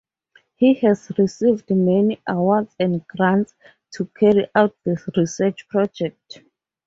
[0.55, 3.53] He has received many Awards and Grants
[3.91, 6.39] to carry out the Research Projects.